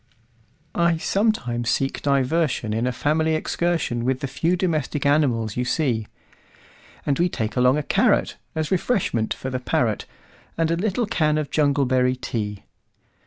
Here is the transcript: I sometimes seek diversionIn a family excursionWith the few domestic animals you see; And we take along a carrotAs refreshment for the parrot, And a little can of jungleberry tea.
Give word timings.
I 0.73 0.97
sometimes 0.97 1.69
seek 1.69 2.01
diversionIn 2.01 2.87
a 2.87 2.91
family 2.91 3.39
excursionWith 3.39 4.21
the 4.21 4.25
few 4.27 4.55
domestic 4.57 5.05
animals 5.05 5.55
you 5.55 5.63
see; 5.63 6.07
And 7.05 7.19
we 7.19 7.29
take 7.29 7.55
along 7.55 7.77
a 7.77 7.83
carrotAs 7.83 8.71
refreshment 8.71 9.31
for 9.31 9.51
the 9.51 9.59
parrot, 9.59 10.07
And 10.57 10.71
a 10.71 10.75
little 10.75 11.05
can 11.05 11.37
of 11.37 11.51
jungleberry 11.51 12.15
tea. 12.19 12.63